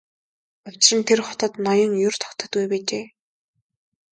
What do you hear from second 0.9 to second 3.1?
нь тэр хотод ноён ер тогтдоггүй байжээ.